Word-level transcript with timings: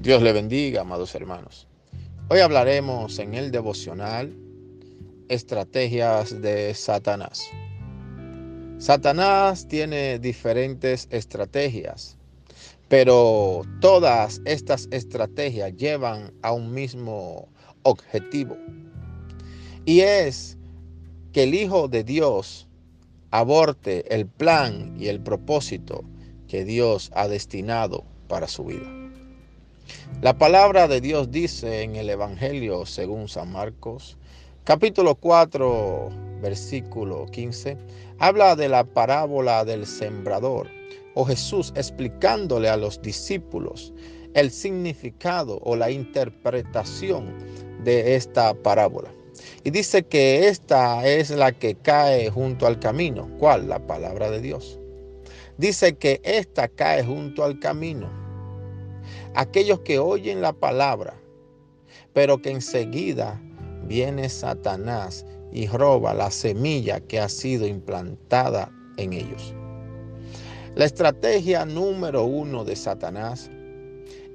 Dios 0.00 0.22
le 0.22 0.32
bendiga, 0.32 0.80
amados 0.80 1.14
hermanos. 1.14 1.68
Hoy 2.30 2.40
hablaremos 2.40 3.18
en 3.18 3.34
el 3.34 3.50
devocional 3.50 4.34
estrategias 5.28 6.40
de 6.40 6.72
Satanás. 6.72 7.46
Satanás 8.78 9.68
tiene 9.68 10.18
diferentes 10.18 11.06
estrategias, 11.10 12.16
pero 12.88 13.60
todas 13.82 14.40
estas 14.46 14.88
estrategias 14.90 15.76
llevan 15.76 16.32
a 16.40 16.52
un 16.52 16.72
mismo 16.72 17.50
objetivo. 17.82 18.56
Y 19.84 20.00
es 20.00 20.56
que 21.34 21.42
el 21.42 21.52
Hijo 21.52 21.88
de 21.88 22.04
Dios 22.04 22.68
aborte 23.30 24.14
el 24.14 24.26
plan 24.26 24.94
y 24.98 25.08
el 25.08 25.20
propósito 25.20 26.04
que 26.48 26.64
Dios 26.64 27.10
ha 27.14 27.28
destinado 27.28 28.06
para 28.28 28.48
su 28.48 28.64
vida. 28.64 28.99
La 30.22 30.36
palabra 30.36 30.88
de 30.88 31.00
Dios 31.00 31.30
dice 31.30 31.82
en 31.82 31.96
el 31.96 32.10
Evangelio 32.10 32.84
según 32.86 33.28
San 33.28 33.52
Marcos, 33.52 34.16
capítulo 34.64 35.14
4, 35.14 36.10
versículo 36.42 37.26
15, 37.26 37.76
habla 38.18 38.56
de 38.56 38.68
la 38.68 38.84
parábola 38.84 39.64
del 39.64 39.86
sembrador 39.86 40.68
o 41.14 41.24
Jesús 41.24 41.72
explicándole 41.74 42.68
a 42.68 42.76
los 42.76 43.00
discípulos 43.02 43.92
el 44.34 44.50
significado 44.50 45.58
o 45.64 45.76
la 45.76 45.90
interpretación 45.90 47.34
de 47.84 48.14
esta 48.14 48.54
parábola. 48.54 49.10
Y 49.64 49.70
dice 49.70 50.02
que 50.02 50.48
esta 50.48 51.06
es 51.06 51.30
la 51.30 51.52
que 51.52 51.74
cae 51.74 52.30
junto 52.30 52.66
al 52.66 52.78
camino. 52.78 53.28
¿Cuál? 53.38 53.68
La 53.68 53.86
palabra 53.86 54.30
de 54.30 54.40
Dios. 54.40 54.78
Dice 55.58 55.96
que 55.96 56.20
esta 56.24 56.68
cae 56.68 57.04
junto 57.04 57.44
al 57.44 57.58
camino. 57.58 58.08
Aquellos 59.34 59.80
que 59.80 59.98
oyen 59.98 60.40
la 60.40 60.52
palabra, 60.52 61.14
pero 62.12 62.40
que 62.40 62.50
enseguida 62.50 63.40
viene 63.84 64.28
Satanás 64.28 65.24
y 65.52 65.66
roba 65.66 66.14
la 66.14 66.30
semilla 66.30 67.00
que 67.00 67.20
ha 67.20 67.28
sido 67.28 67.66
implantada 67.66 68.72
en 68.96 69.12
ellos. 69.12 69.54
La 70.74 70.84
estrategia 70.84 71.64
número 71.64 72.24
uno 72.24 72.64
de 72.64 72.76
Satanás 72.76 73.50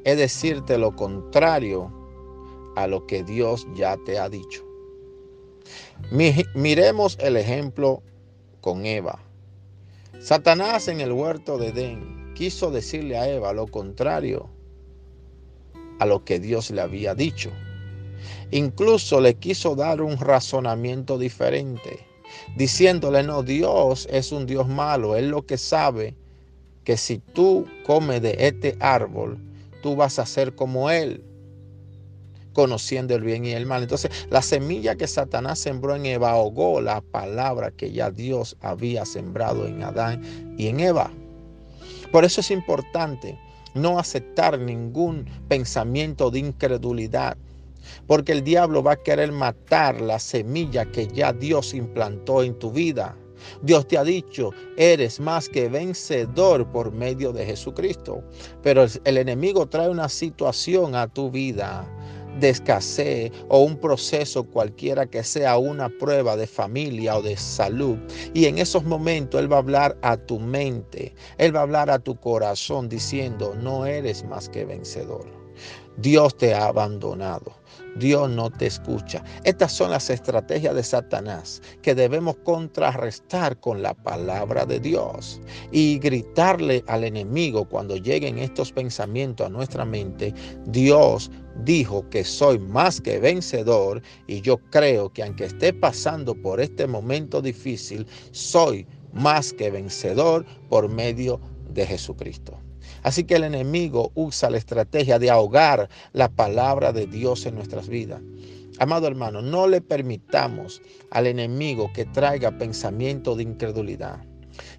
es 0.03 0.17
decirte 0.17 0.77
lo 0.77 0.95
contrario 0.95 1.91
a 2.75 2.87
lo 2.87 3.07
que 3.07 3.23
Dios 3.23 3.65
ya 3.75 3.97
te 4.05 4.19
ha 4.19 4.29
dicho. 4.29 4.63
Miremos 6.55 7.17
el 7.19 7.37
ejemplo 7.37 8.03
con 8.61 8.85
Eva. 8.85 9.19
Satanás 10.19 10.87
en 10.87 10.99
el 10.99 11.11
huerto 11.11 11.57
de 11.57 11.69
Edén 11.69 12.14
quiso 12.35 12.69
decirle 12.69 13.17
a 13.17 13.27
Eva 13.27 13.51
lo 13.53 13.65
contrario 13.65 14.47
a 15.99 16.05
lo 16.05 16.23
que 16.23 16.39
Dios 16.39 16.69
le 16.69 16.81
había 16.81 17.15
dicho. 17.15 17.51
Incluso 18.51 19.19
le 19.21 19.33
quiso 19.35 19.75
dar 19.75 20.01
un 20.01 20.17
razonamiento 20.17 21.17
diferente, 21.17 22.05
diciéndole, 22.55 23.23
no, 23.23 23.41
Dios 23.41 24.07
es 24.11 24.31
un 24.31 24.45
Dios 24.45 24.67
malo, 24.67 25.15
Él 25.15 25.29
lo 25.29 25.45
que 25.45 25.57
sabe 25.57 26.15
que 26.83 26.97
si 26.97 27.17
tú 27.17 27.65
comes 27.85 28.21
de 28.21 28.35
este 28.37 28.77
árbol, 28.79 29.39
tú 29.81 29.95
vas 29.95 30.19
a 30.19 30.25
ser 30.25 30.53
como 30.53 30.91
Él 30.91 31.23
conociendo 32.53 33.15
el 33.15 33.23
bien 33.23 33.45
y 33.45 33.51
el 33.51 33.65
mal. 33.65 33.83
Entonces, 33.83 34.11
la 34.29 34.41
semilla 34.41 34.95
que 34.95 35.07
Satanás 35.07 35.59
sembró 35.59 35.95
en 35.95 36.05
Eva 36.05 36.31
ahogó 36.31 36.79
la 36.81 37.01
palabra 37.01 37.71
que 37.71 37.91
ya 37.91 38.11
Dios 38.11 38.55
había 38.61 39.05
sembrado 39.05 39.67
en 39.67 39.83
Adán 39.83 40.55
y 40.57 40.67
en 40.67 40.79
Eva. 40.79 41.11
Por 42.11 42.25
eso 42.25 42.41
es 42.41 42.51
importante 42.51 43.37
no 43.73 43.99
aceptar 43.99 44.57
ningún 44.59 45.25
pensamiento 45.47 46.31
de 46.31 46.39
incredulidad, 46.39 47.37
porque 48.07 48.31
el 48.31 48.43
diablo 48.43 48.81
va 48.81 48.93
a 48.93 49.03
querer 49.03 49.31
matar 49.31 50.01
la 50.01 50.17
semilla 50.17 50.85
que 50.85 51.07
ya 51.07 51.33
Dios 51.33 51.73
implantó 51.73 52.41
en 52.41 52.57
tu 52.57 52.71
vida. 52.71 53.15
Dios 53.61 53.87
te 53.87 53.97
ha 53.97 54.03
dicho, 54.03 54.51
eres 54.77 55.19
más 55.19 55.49
que 55.49 55.67
vencedor 55.67 56.65
por 56.71 56.91
medio 56.91 57.31
de 57.33 57.45
Jesucristo. 57.45 58.23
Pero 58.63 58.85
el 59.03 59.17
enemigo 59.17 59.67
trae 59.67 59.89
una 59.89 60.09
situación 60.09 60.95
a 60.95 61.07
tu 61.07 61.29
vida 61.29 61.85
de 62.39 62.49
escasez 62.49 63.31
o 63.49 63.63
un 63.63 63.77
proceso 63.77 64.43
cualquiera 64.43 65.05
que 65.05 65.23
sea 65.23 65.57
una 65.57 65.89
prueba 65.89 66.35
de 66.35 66.47
familia 66.47 67.17
o 67.17 67.21
de 67.21 67.37
salud. 67.37 67.97
Y 68.33 68.45
en 68.45 68.57
esos 68.57 68.83
momentos 68.83 69.39
Él 69.39 69.51
va 69.51 69.57
a 69.57 69.59
hablar 69.59 69.97
a 70.01 70.17
tu 70.17 70.39
mente, 70.39 71.13
Él 71.37 71.55
va 71.55 71.59
a 71.59 71.63
hablar 71.63 71.89
a 71.89 71.99
tu 71.99 72.15
corazón 72.19 72.89
diciendo, 72.89 73.55
no 73.55 73.85
eres 73.85 74.23
más 74.25 74.49
que 74.49 74.65
vencedor. 74.65 75.25
Dios 75.97 76.35
te 76.35 76.53
ha 76.53 76.67
abandonado. 76.67 77.53
Dios 77.95 78.29
no 78.29 78.49
te 78.49 78.67
escucha. 78.67 79.23
Estas 79.43 79.71
son 79.71 79.91
las 79.91 80.09
estrategias 80.09 80.75
de 80.75 80.83
Satanás 80.83 81.61
que 81.81 81.95
debemos 81.95 82.35
contrarrestar 82.43 83.59
con 83.59 83.81
la 83.81 83.93
palabra 83.93 84.65
de 84.65 84.79
Dios 84.79 85.39
y 85.71 85.99
gritarle 85.99 86.83
al 86.87 87.03
enemigo 87.03 87.67
cuando 87.67 87.95
lleguen 87.97 88.37
estos 88.37 88.71
pensamientos 88.71 89.47
a 89.47 89.49
nuestra 89.49 89.85
mente. 89.85 90.33
Dios 90.67 91.31
dijo 91.63 92.07
que 92.09 92.23
soy 92.23 92.59
más 92.59 92.99
que 92.99 93.19
vencedor 93.19 94.01
y 94.27 94.41
yo 94.41 94.57
creo 94.71 95.11
que 95.11 95.23
aunque 95.23 95.45
esté 95.45 95.73
pasando 95.73 96.35
por 96.35 96.59
este 96.59 96.87
momento 96.87 97.41
difícil, 97.41 98.05
soy 98.31 98.85
más 99.13 99.53
que 99.53 99.71
vencedor 99.71 100.45
por 100.69 100.89
medio 100.89 101.39
de 101.69 101.85
Jesucristo. 101.85 102.64
Así 103.05 103.23
que 103.23 103.35
el 103.35 103.43
enemigo 103.43 104.11
usa 104.15 104.49
la 104.49 104.57
estrategia 104.57 105.19
de 105.19 105.29
ahogar 105.29 105.89
la 106.11 106.27
palabra 106.27 106.91
de 106.91 107.05
Dios 107.05 107.45
en 107.45 107.53
nuestras 107.53 107.87
vidas. 107.87 108.19
Amado 108.79 109.05
hermano, 109.05 109.43
no 109.43 109.67
le 109.67 109.79
permitamos 109.79 110.81
al 111.11 111.27
enemigo 111.27 111.93
que 111.93 112.05
traiga 112.05 112.57
pensamiento 112.57 113.35
de 113.35 113.43
incredulidad 113.43 114.25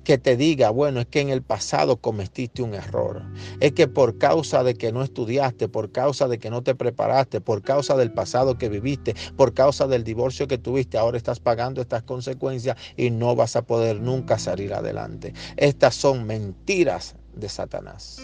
que 0.02 0.18
te 0.18 0.36
diga, 0.36 0.70
bueno, 0.70 1.00
es 1.00 1.06
que 1.06 1.20
en 1.20 1.28
el 1.28 1.42
pasado 1.42 1.98
cometiste 1.98 2.62
un 2.62 2.74
error. 2.74 3.22
Es 3.60 3.72
que 3.72 3.86
por 3.86 4.16
causa 4.16 4.64
de 4.64 4.74
que 4.74 4.90
no 4.90 5.02
estudiaste, 5.02 5.68
por 5.68 5.92
causa 5.92 6.26
de 6.28 6.38
que 6.38 6.50
no 6.50 6.62
te 6.62 6.74
preparaste, 6.74 7.40
por 7.40 7.62
causa 7.62 7.94
del 7.96 8.10
pasado 8.10 8.56
que 8.56 8.70
viviste, 8.70 9.14
por 9.36 9.52
causa 9.52 9.86
del 9.86 10.02
divorcio 10.02 10.48
que 10.48 10.58
tuviste, 10.58 10.96
ahora 10.96 11.18
estás 11.18 11.40
pagando 11.40 11.82
estas 11.82 12.02
consecuencias 12.04 12.76
y 12.96 13.10
no 13.10 13.36
vas 13.36 13.54
a 13.54 13.62
poder 13.62 14.00
nunca 14.00 14.38
salir 14.38 14.72
adelante. 14.72 15.34
Estas 15.56 15.94
son 15.94 16.26
mentiras 16.26 17.14
de 17.36 17.48
Satanás. 17.48 18.20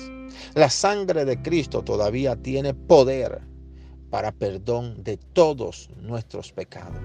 La 0.55 0.71
sangre 0.71 1.25
de 1.25 1.41
Cristo 1.41 1.83
todavía 1.83 2.37
tiene 2.37 2.75
poder 2.75 3.43
para 4.11 4.31
perdón 4.31 5.03
de 5.03 5.17
todos 5.17 5.89
nuestros 5.97 6.53
pecados. 6.53 7.01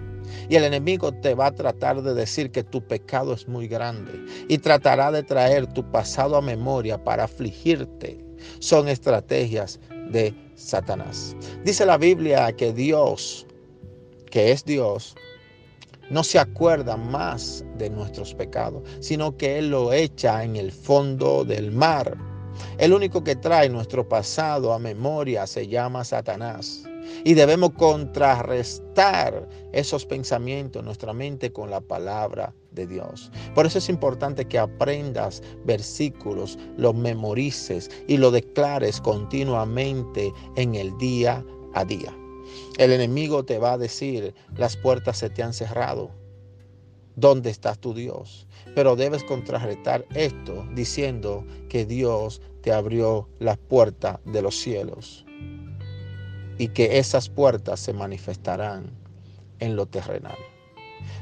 Y 0.50 0.56
el 0.56 0.66
enemigo 0.66 1.14
te 1.14 1.36
va 1.36 1.48
a 1.48 1.56
tratar 1.56 2.02
de 2.02 2.14
decir 2.14 2.52
que 2.52 2.66
tu 2.66 2.86
pecado 2.86 3.34
es 3.34 3.48
muy 3.48 3.68
grande 3.70 4.12
y 4.50 4.58
tratará 4.58 5.12
de 5.12 5.24
traer 5.24 5.68
tu 5.68 5.90
pasado 5.90 6.36
a 6.36 6.42
memoria 6.42 7.02
para 7.02 7.24
afligirte. 7.24 8.20
Son 8.60 8.90
estrategias 8.90 9.80
de 10.12 10.34
Satanás. 10.56 11.36
Dice 11.64 11.86
la 11.86 11.98
Biblia 11.98 12.52
que 12.52 12.74
Dios, 12.74 13.48
que 14.30 14.52
es 14.52 14.66
Dios, 14.66 15.16
no 16.10 16.24
se 16.24 16.40
acuerda 16.40 16.98
más 16.98 17.66
de 17.78 17.90
nuestros 17.90 18.34
pecados, 18.34 18.84
sino 19.00 19.36
que 19.38 19.60
Él 19.60 19.70
lo 19.70 19.94
echa 19.94 20.44
en 20.44 20.56
el 20.56 20.72
fondo 20.72 21.44
del 21.44 21.72
mar. 21.72 22.18
El 22.78 22.94
único 22.94 23.24
que 23.24 23.36
trae 23.36 23.70
nuestro 23.70 24.08
pasado 24.08 24.74
a 24.74 24.80
memoria 24.80 25.46
se 25.46 25.68
llama 25.68 26.04
Satanás. 26.04 26.84
Y 27.24 27.36
debemos 27.36 27.72
contrarrestar 27.72 29.48
esos 29.72 30.06
pensamientos 30.06 30.82
en 30.82 30.86
nuestra 30.86 31.14
mente 31.14 31.52
con 31.54 31.70
la 31.70 31.80
palabra 31.80 32.54
de 32.72 32.86
Dios. 32.86 33.32
Por 33.56 33.66
eso 33.66 33.78
es 33.78 33.88
importante 33.88 34.46
que 34.46 34.60
aprendas 34.60 35.42
versículos, 35.66 36.58
los 36.76 36.96
memorices 36.96 37.90
y 38.08 38.18
lo 38.18 38.32
declares 38.32 39.00
continuamente 39.00 40.34
en 40.58 40.76
el 40.76 40.98
día 40.98 41.46
a 41.74 41.86
día. 41.86 42.14
El 42.78 42.92
enemigo 42.92 43.44
te 43.46 43.58
va 43.58 43.74
a 43.74 43.78
decir, 43.78 44.34
las 44.56 44.78
puertas 44.78 45.18
se 45.18 45.30
te 45.30 45.44
han 45.44 45.54
cerrado. 45.54 46.12
¿Dónde 47.16 47.50
está 47.50 47.74
tu 47.76 47.94
Dios? 47.94 48.48
Pero 48.76 48.96
debes 48.96 49.24
contrarrestar 49.24 50.06
esto 50.14 50.68
diciendo 50.74 51.46
que 51.70 51.86
Dios 51.86 52.42
te 52.62 52.72
abrió 52.72 53.28
las 53.40 53.58
puertas 53.58 54.20
de 54.26 54.42
los 54.42 54.56
cielos 54.56 55.26
y 56.60 56.70
que 56.70 57.00
esas 57.00 57.30
puertas 57.30 57.80
se 57.80 57.94
manifestarán 57.94 58.92
en 59.60 59.76
lo 59.76 59.86
terrenal. 59.88 60.38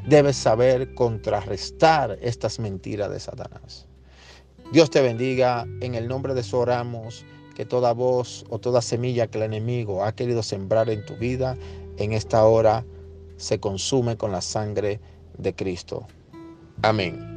Debes 0.08 0.36
saber 0.36 0.94
contrarrestar 0.96 2.18
estas 2.22 2.60
mentiras 2.60 3.10
de 3.10 3.20
Satanás. 3.20 3.88
Dios 4.72 4.90
te 4.90 5.02
bendiga. 5.02 5.68
En 5.82 5.96
el 5.96 6.08
nombre 6.08 6.34
de 6.34 6.44
oramos 6.52 7.26
que 7.56 7.66
toda 7.66 7.94
voz 7.94 8.46
o 8.50 8.60
toda 8.60 8.82
semilla 8.82 9.28
que 9.28 9.38
el 9.38 9.46
enemigo 9.46 10.04
ha 10.04 10.14
querido 10.14 10.44
sembrar 10.44 10.90
en 10.90 11.06
tu 11.06 11.16
vida, 11.16 11.58
en 11.98 12.14
esta 12.14 12.46
hora 12.46 12.86
se 13.38 13.60
consume 13.60 14.18
con 14.18 14.32
la 14.32 14.42
sangre 14.42 15.00
de 15.38 15.56
Cristo. 15.56 16.06
Amén. 16.82 17.35